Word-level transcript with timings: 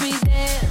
me 0.00 0.12
there. 0.12 0.69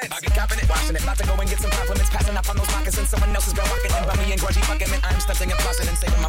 sense. 0.00 0.12
I 0.12 0.20
be 0.20 0.28
copping 0.32 0.58
it, 0.58 0.68
washing 0.68 0.96
it. 0.96 1.02
About 1.02 1.16
to 1.18 1.26
go 1.26 1.34
and 1.34 1.48
get 1.48 1.58
some 1.58 1.70
compliments. 1.70 2.10
Passing 2.10 2.36
up 2.36 2.48
on 2.48 2.56
those 2.56 2.70
moccasins. 2.72 3.08
Someone 3.08 3.34
else 3.34 3.44
has 3.44 3.54
been 3.54 3.64
rocking 3.68 3.92
them. 3.92 4.04
Bummy 4.06 4.32
and 4.32 4.40
grudgy 4.40 4.62
fucking. 4.64 4.90
And 4.92 5.02
I'm 5.04 5.20
stunting 5.20 5.50
and 5.50 5.60
flossing 5.60 5.88
and 5.88 5.98
saving 5.98 6.19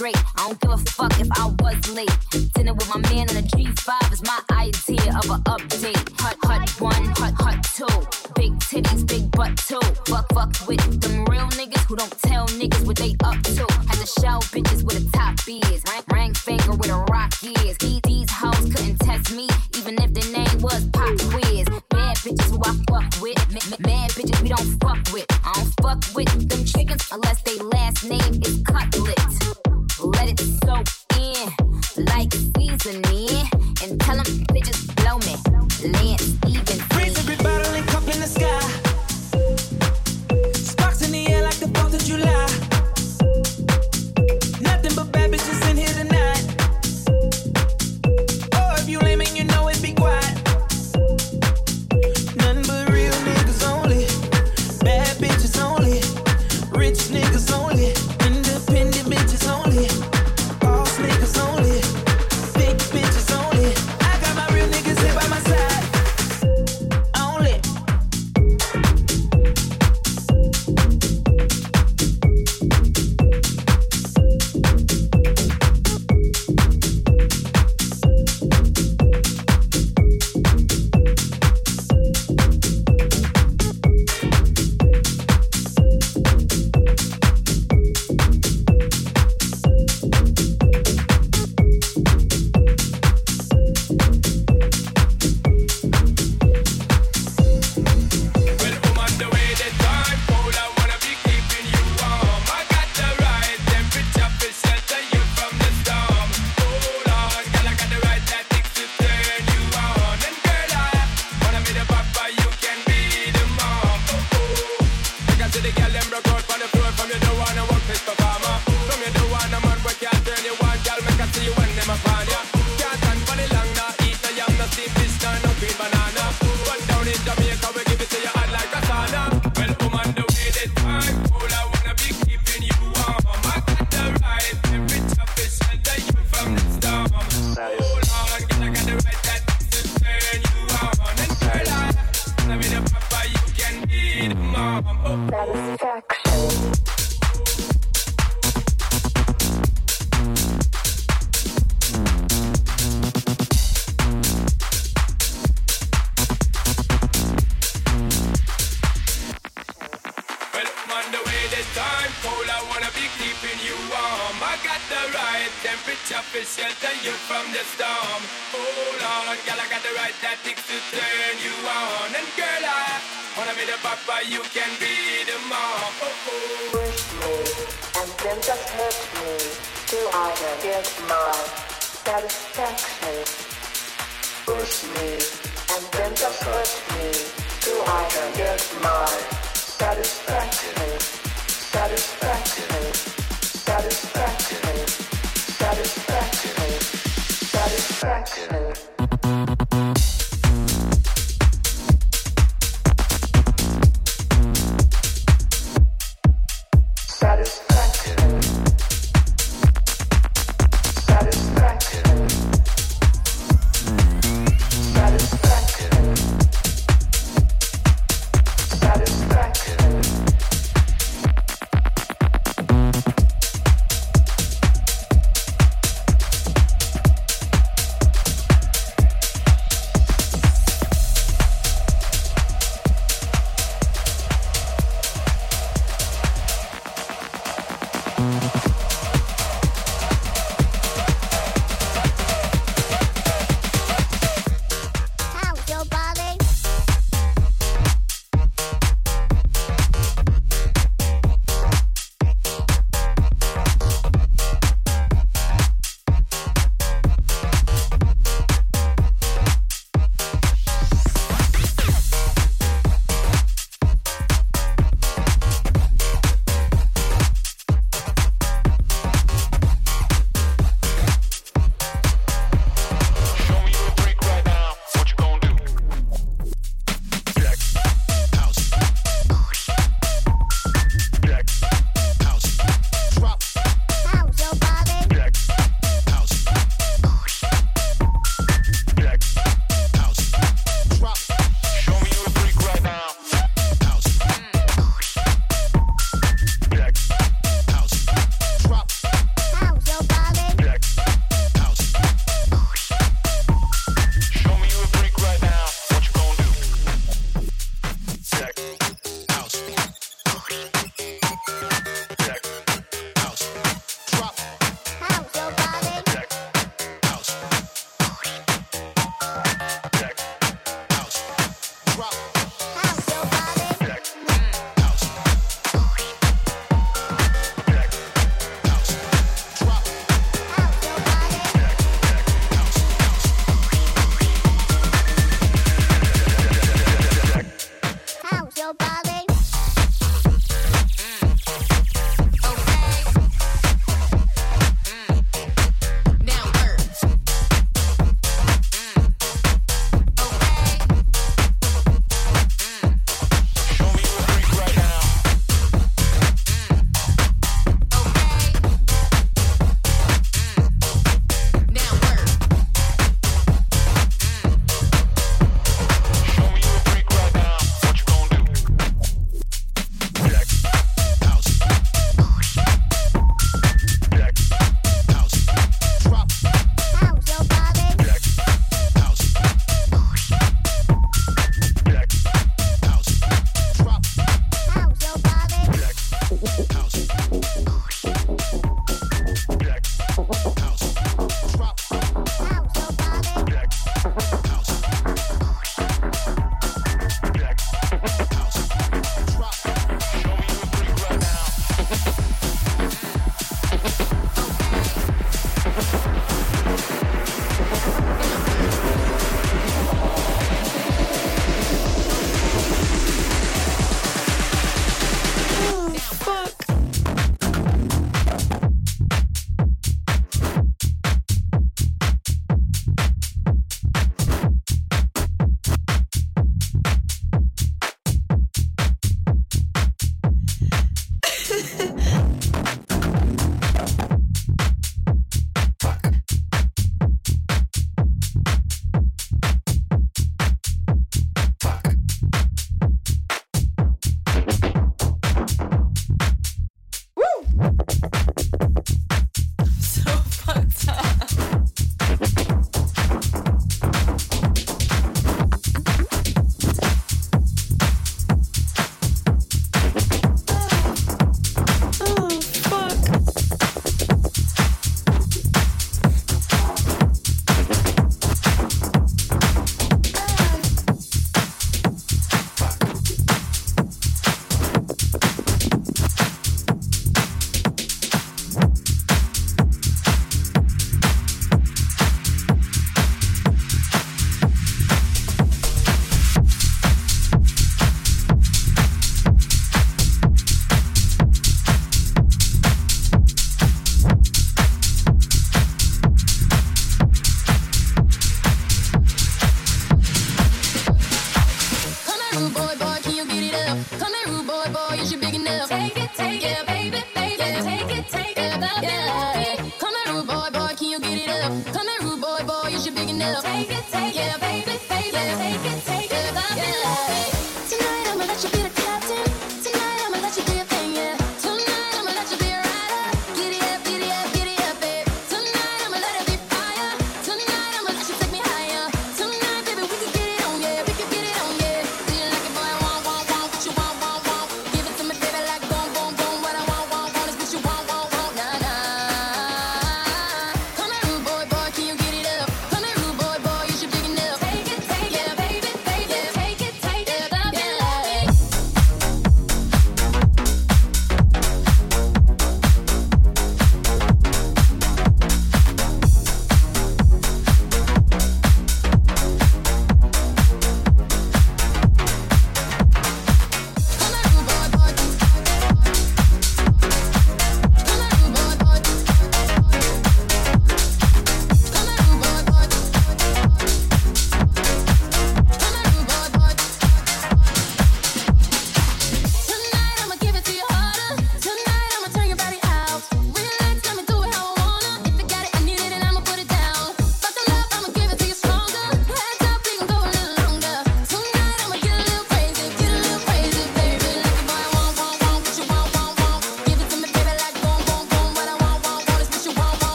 straight. 0.00 0.16
I 0.36 0.46
don't 0.46 0.60
give 0.60 0.70
a 0.70 0.78
fuck 0.78 1.12
if 1.20 1.28
I 1.36 1.46
was 1.60 1.78
late. 1.94 2.16
Dinner 2.54 2.72
with 2.72 2.88
my 2.88 3.00
man 3.10 3.28
in 3.28 3.36
a 3.36 3.42
G5 3.42 4.12
is 4.14 4.22
my 4.22 4.40
idea 4.50 5.12
of 5.18 5.28
an 5.28 5.42
update. 5.44 6.08
Hut, 6.18 6.36
hut 6.42 6.80
one, 6.80 7.04
hut, 7.20 7.34
hut 7.36 7.58
two. 7.76 7.94
Big 8.34 8.52
titties, 8.70 9.06
big 9.06 9.30
butt 9.32 9.58
too. 9.58 9.80
Fuck, 10.08 10.26
fuck 10.32 10.52
with 10.66 10.80
them 11.02 11.24
real 11.26 11.48
niggas 11.60 11.84
who 11.86 11.96
don't 11.96 12.16
tell 12.22 12.46
niggas 12.60 12.86
what 12.86 12.96
they 12.96 13.14
up 13.24 13.42
to. 13.42 13.66
Had 13.88 13.98
to 14.00 14.06
shell 14.20 14.40
bitches 14.54 14.82
with 14.84 14.96
a 14.96 15.04
top 15.12 15.36
is. 15.46 15.84
Rank, 15.92 16.06
rank 16.10 16.36
finger 16.38 16.72
with 16.72 16.88
a 16.88 17.00
rock 17.12 17.32
is. 17.42 17.76
These, 17.76 18.30
hoes 18.30 18.72
couldn't 18.72 19.00
test 19.00 19.34
me, 19.36 19.48
even 19.76 20.00
if 20.00 20.14
the 20.14 20.24
name 20.32 20.62
was 20.62 20.86
Pop 20.96 21.12
Quiz. 21.28 21.68
Bad 21.90 22.16
bitches 22.24 22.48
who 22.48 22.58
I 22.64 22.72
fuck 22.88 23.20
with. 23.20 23.38
M- 23.52 23.82
mad 23.84 24.10
bitches 24.16 24.40
we 24.40 24.48
don't 24.48 24.70
fuck 24.80 25.00
with. 25.12 25.26
I 25.44 25.52
don't 25.52 25.72
fuck 25.82 26.00
with 26.16 26.48
them 26.48 26.64
chickens 26.64 27.06
unless 27.12 27.42
they 27.42 27.56
last 27.58 28.08
name 28.08 28.40
is 28.42 28.59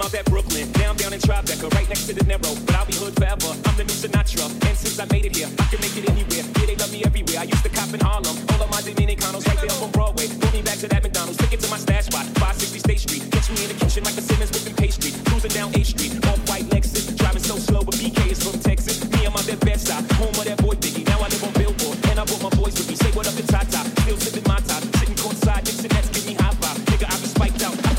I'm 0.00 0.06
out 0.06 0.14
at 0.14 0.24
Brooklyn. 0.32 0.64
Now 0.80 0.90
I'm 0.90 0.96
down 0.96 1.12
in 1.12 1.20
Tribeca, 1.20 1.68
right 1.76 1.84
next 1.84 2.08
to 2.08 2.16
the 2.16 2.24
narrow. 2.24 2.56
But 2.64 2.72
I'll 2.72 2.88
be 2.88 2.96
hood 2.96 3.12
forever. 3.20 3.52
I'm 3.68 3.76
the 3.76 3.84
new 3.84 3.92
Sinatra. 3.92 4.48
And 4.48 4.72
since 4.72 4.96
I 4.96 5.04
made 5.12 5.28
it 5.28 5.36
here, 5.36 5.44
I 5.60 5.64
can 5.68 5.76
make 5.84 5.92
it 5.92 6.08
anywhere. 6.08 6.40
Yeah, 6.40 6.64
they 6.64 6.76
love 6.80 6.88
me 6.88 7.04
everywhere. 7.04 7.44
I 7.44 7.44
used 7.44 7.60
to 7.64 7.68
cop 7.68 7.92
in 7.92 8.00
Harlem. 8.00 8.32
All 8.48 8.64
of 8.64 8.70
my 8.72 8.80
Dominicanos 8.80 9.44
right 9.44 9.60
there 9.60 9.68
up 9.68 9.84
on 9.84 9.92
Broadway. 9.92 10.24
Pull 10.40 10.56
me 10.56 10.64
back 10.64 10.80
to 10.80 10.88
that 10.88 11.04
McDonald's. 11.04 11.36
Take 11.36 11.52
it 11.52 11.60
to 11.60 11.68
my 11.68 11.76
stash 11.76 12.08
spot. 12.08 12.24
560 12.40 12.80
State 12.80 13.00
Street. 13.04 13.28
Catch 13.28 13.52
me 13.52 13.60
in 13.60 13.68
the 13.68 13.76
kitchen 13.76 14.00
like 14.08 14.16
a 14.16 14.24
Simmons 14.24 14.48
whipping 14.56 14.76
pastry. 14.80 15.12
Cruising 15.28 15.52
down 15.52 15.68
8th 15.76 15.92
Street. 15.92 16.16
Off 16.32 16.40
white 16.48 16.64
Lexus. 16.72 17.04
Driving 17.20 17.44
so 17.44 17.60
slow, 17.60 17.84
but 17.84 17.92
BK 18.00 18.32
is 18.32 18.40
from 18.40 18.56
Texas. 18.56 19.04
Me, 19.12 19.28
I'm 19.28 19.36
out 19.36 19.44
that 19.52 19.60
best 19.60 19.92
side. 19.92 20.08
Home 20.16 20.32
of 20.32 20.48
that 20.48 20.56
boy 20.64 20.80
Biggie. 20.80 21.04
Now 21.12 21.20
I 21.20 21.28
live 21.28 21.44
on 21.44 21.52
Billboard. 21.60 22.00
And 22.08 22.16
I 22.16 22.24
brought 22.24 22.40
my 22.40 22.54
boys 22.56 22.72
with 22.72 22.88
me. 22.88 22.96
Say 22.96 23.12
what 23.12 23.28
up 23.28 23.36
to 23.36 23.44
Tata. 23.44 23.84
Still 24.00 24.16
sipping 24.16 24.48
my 24.48 24.64
top. 24.64 24.80
Sitting 24.96 25.20
courtside. 25.20 25.68
And 25.68 25.76
Nets 25.92 26.08
give 26.08 26.24
me 26.24 26.40
high 26.40 26.56
five. 26.56 26.80
Nigga, 26.88 27.04
I 27.04 27.20
been 27.20 27.28
spiked 27.36 27.60
out. 27.68 27.89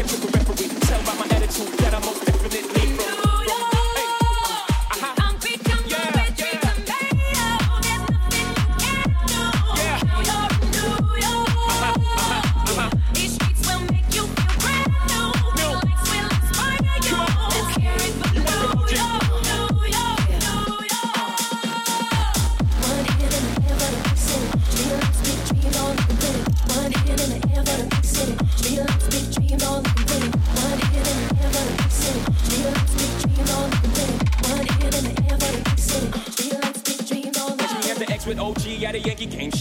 My 1.66 1.76
that 1.78 1.94
I'm 1.94 2.02
most 2.06 2.31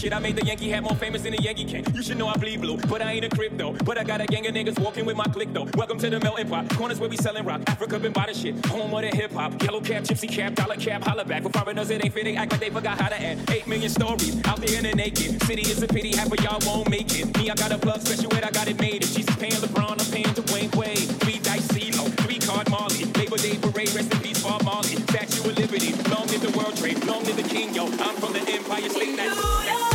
Shit, 0.01 0.13
I 0.13 0.17
made 0.17 0.35
the 0.35 0.43
Yankee 0.43 0.67
hat 0.67 0.81
more 0.81 0.95
famous 0.95 1.21
than 1.21 1.35
the 1.35 1.43
Yankee 1.43 1.63
king. 1.63 1.85
You 1.93 2.01
should 2.01 2.17
know 2.17 2.27
I 2.27 2.35
bleed 2.35 2.59
blue, 2.59 2.75
but 2.89 3.03
I 3.03 3.11
ain't 3.11 3.25
a 3.25 3.29
crypto. 3.29 3.73
But 3.85 3.99
I 3.99 4.03
got 4.03 4.19
a 4.19 4.25
gang 4.25 4.47
of 4.47 4.55
niggas 4.55 4.79
walking 4.79 5.05
with 5.05 5.15
my 5.15 5.25
click 5.25 5.53
though. 5.53 5.67
Welcome 5.75 5.99
to 5.99 6.09
the 6.09 6.19
melting 6.19 6.49
pot. 6.49 6.67
Corners 6.75 6.99
where 6.99 7.07
we 7.07 7.17
selling 7.17 7.45
rock. 7.45 7.61
Africa 7.67 7.99
been 7.99 8.11
by 8.11 8.25
the 8.25 8.33
shit. 8.33 8.65
Home 8.65 8.91
of 8.91 9.01
the 9.03 9.15
hip 9.15 9.31
hop. 9.31 9.61
Yellow 9.61 9.79
cap, 9.79 10.01
gypsy 10.01 10.27
cap, 10.27 10.55
dollar 10.55 10.77
cap, 10.77 11.03
holla 11.03 11.23
back. 11.23 11.43
For 11.43 11.49
foreigners, 11.49 11.91
it 11.91 12.03
ain't 12.03 12.15
fitting. 12.15 12.35
Act 12.37 12.51
like 12.51 12.61
they 12.61 12.71
forgot 12.71 12.99
how 12.99 13.09
to 13.09 13.21
act. 13.21 13.51
Eight 13.51 13.67
million 13.67 13.91
stories 13.91 14.41
out 14.45 14.57
there 14.57 14.75
in 14.75 14.85
the 14.85 14.95
naked. 14.95 15.39
City 15.43 15.61
is 15.61 15.83
a 15.83 15.87
pity, 15.87 16.15
half 16.15 16.31
of 16.33 16.43
y'all 16.43 16.57
won't 16.65 16.89
make 16.89 17.13
it. 17.19 17.37
Me, 17.37 17.51
I 17.51 17.53
got 17.53 17.71
a 17.71 17.77
plug 17.77 18.01
special 18.01 18.33
ed, 18.33 18.43
I 18.43 18.49
got 18.49 18.67
it 18.67 18.79
made. 18.81 19.03
If 19.03 19.13
Jesus 19.13 19.35
paying 19.35 19.61
LeBron, 19.61 20.01
I'm 20.01 20.11
paying 20.11 20.33
Dwayne 20.33 20.75
Wade. 20.77 20.97
Three 21.21 21.37
dice 21.37 21.67
CeeLo, 21.67 22.09
three 22.25 22.39
card 22.39 22.67
Marley. 22.71 23.05
Labor 23.05 23.37
Day 23.37 23.55
parade, 23.61 23.93
rest 23.93 24.11
in 24.11 24.19
peace, 24.21 24.41
Bob 24.41 24.63
Marley. 24.63 24.97
Statue 25.13 25.47
of 25.47 25.55
Liberty, 25.59 25.93
long 26.09 26.25
live 26.25 26.41
the 26.41 26.57
World 26.57 26.75
Trade, 26.75 27.05
long 27.05 27.23
live 27.23 27.37
the 27.37 27.43
King, 27.43 27.75
yo. 27.75 27.85
I'm 27.85 28.15
from 28.17 28.33
the 28.33 28.41
Empire 28.49 28.89
State. 28.89 29.15
That's, 29.15 29.90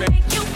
to 0.00 0.06
the 0.06 0.49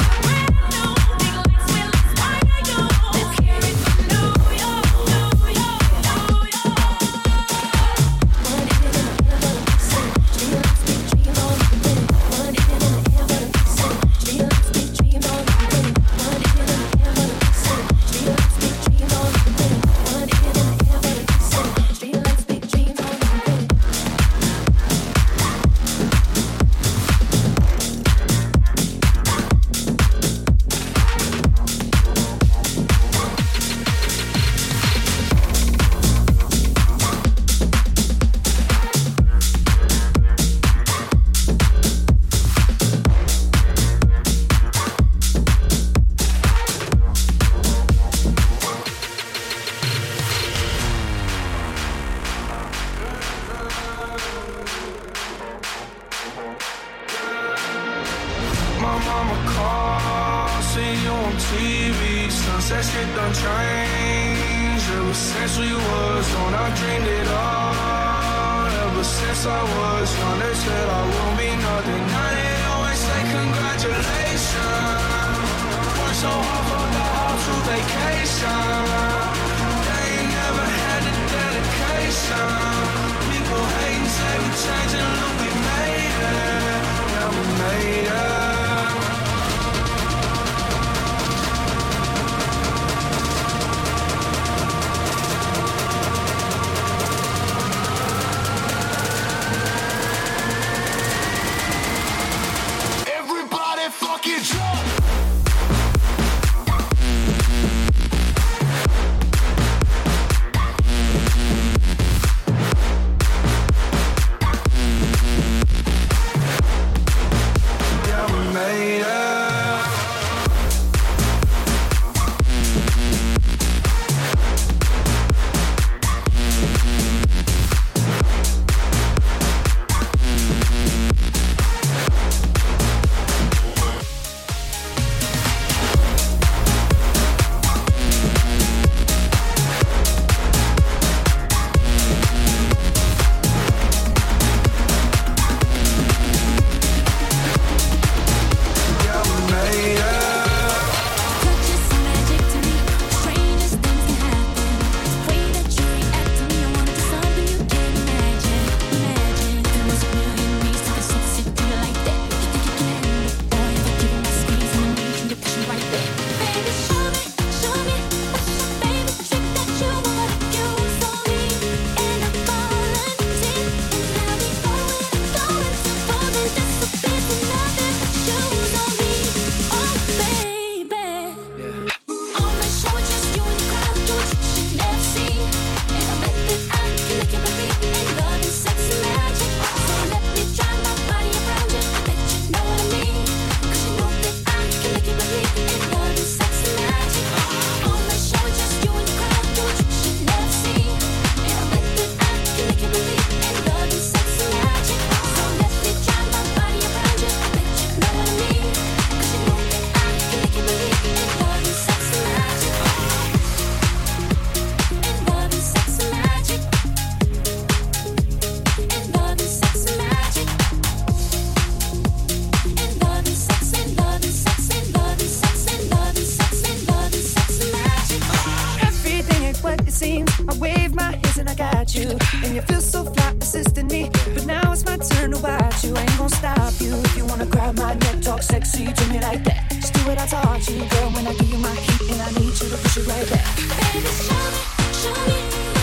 scene. 229.95 230.27
I 230.49 230.59
wave 230.59 230.95
my 230.95 231.13
hands 231.13 231.39
and 231.39 231.49
I 231.49 231.55
got 231.55 231.95
you. 231.95 232.19
And 232.43 232.55
you 232.55 232.63
feel 232.63 232.81
so 232.81 233.05
fly 233.05 233.33
assisting 233.41 233.87
me. 233.87 234.11
But 234.35 234.45
now 234.45 234.73
it's 234.73 234.85
my 234.85 234.97
turn 234.97 235.31
to 235.33 235.39
watch 235.39 235.85
you. 235.85 235.95
I 235.95 236.01
ain't 236.01 236.19
gonna 236.19 236.29
stop 236.29 236.75
you. 236.81 236.95
If 236.97 237.17
you 237.17 237.25
wanna 237.27 237.47
grab 237.47 237.77
my 237.77 237.95
neck, 237.95 238.21
talk 238.21 238.43
sexy 238.43 238.93
to 238.93 239.05
me 239.13 239.21
like 239.21 239.45
that. 239.45 239.71
Just 239.71 239.95
do 239.95 240.01
what 240.01 240.19
I 240.19 240.27
taught 240.27 240.69
you, 240.69 240.79
girl. 240.93 241.11
When 241.11 241.27
I 241.27 241.35
give 241.35 241.49
you 241.49 241.59
my 241.59 241.75
heat 241.75 242.11
and 242.13 242.21
I 242.23 242.31
need 242.39 242.55
you 242.61 242.69
to 242.73 242.77
push 242.83 242.97
it 242.97 243.07
right 243.07 243.29
back. 243.31 243.47
Baby, 243.93 244.11
show 244.27 244.45
me, 244.51 244.93
show 245.01 245.69
me. 245.69 245.74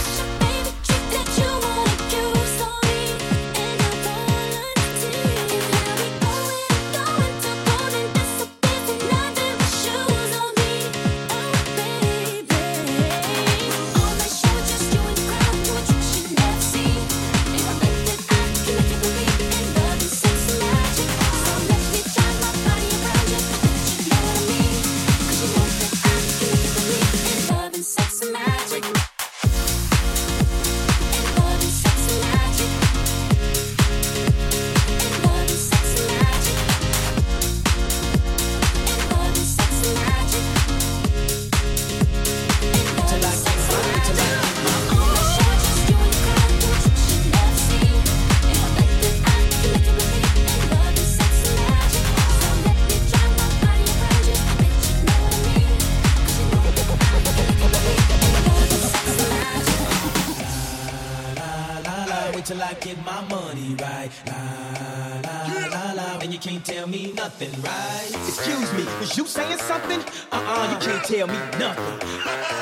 tell 71.11 71.27
me 71.27 71.33
nothing. 71.59 72.09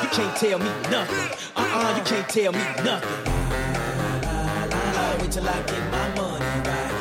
You 0.01 0.09
can't 0.09 0.35
tell 0.35 0.57
me 0.57 0.65
nothing. 0.89 1.37
Uh-uh, 1.55 1.97
you 1.97 2.03
can't 2.03 2.27
tell 2.27 2.51
me 2.51 2.59
nothing. 2.83 3.09
I 4.25 5.17
wait 5.21 5.31
till 5.31 5.47
I 5.47 5.61
get 5.67 5.91
my 5.91 6.09
money 6.15 6.45
right. 6.65 6.91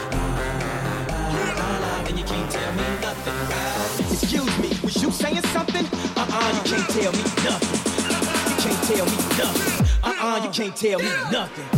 Uh-uh, 1.48 2.04
and 2.06 2.18
you 2.18 2.24
can't 2.26 2.50
tell 2.50 2.72
me 2.74 2.84
nothing. 3.00 4.12
Excuse 4.12 4.58
me, 4.58 4.68
was 4.84 5.02
you 5.02 5.10
saying 5.10 5.42
something? 5.54 5.86
Uh-uh, 6.18 6.52
you 6.52 6.70
can't 6.70 6.90
tell 6.90 7.12
me 7.12 7.22
nothing. 7.42 7.80
You 8.50 8.56
can't 8.62 8.82
tell 8.84 9.06
me 9.06 9.16
nothing. 9.38 9.86
Uh-uh, 10.04 10.44
you 10.44 10.50
can't 10.50 10.76
tell 10.76 10.98
me 10.98 11.10
nothing. 11.32 11.77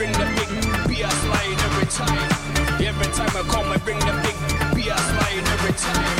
Bring 0.00 0.12
the 0.12 0.24
big 0.32 0.48
BS 0.88 1.20
line 1.28 1.60
every 1.68 1.84
time. 1.92 2.30
Every 2.80 3.12
time 3.12 3.36
I 3.36 3.42
come, 3.52 3.68
I 3.70 3.76
bring 3.84 3.98
the 3.98 4.14
big 4.24 4.36
BS 4.72 5.06
line 5.20 5.44
every 5.52 5.74
time. 5.76 6.16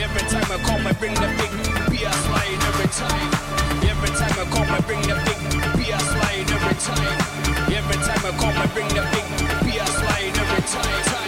Every 0.00 0.24
time 0.32 0.48
I 0.48 0.56
come, 0.64 0.86
I 0.86 0.92
bring 0.92 1.12
the 1.12 1.28
big 1.36 1.52
BS 1.92 2.22
line 2.32 2.60
every 2.70 2.88
time. 2.88 3.30
Every 3.84 4.10
time 4.16 4.32
I 4.32 4.44
come, 4.48 4.70
I 4.72 4.80
bring 4.80 5.02
the 5.02 5.16
big 5.28 5.40
BS 5.76 6.08
line 6.20 6.48
every 6.56 6.76
time. 6.88 7.18
Every 7.68 7.98
time 8.00 8.24
I 8.24 8.32
come, 8.40 8.56
I 8.56 8.66
bring 8.72 8.88
the 8.96 9.04
big 9.12 9.26
BS 9.66 9.94
line 10.08 10.34
every 10.40 10.62
time. 10.72 11.27